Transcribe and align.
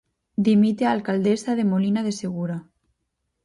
Dimite 0.47 0.83
a 0.85 0.93
alcaldesa 0.97 1.51
de 1.55 1.65
Molina 1.71 2.01
de 2.07 2.13
Segura. 2.21 2.57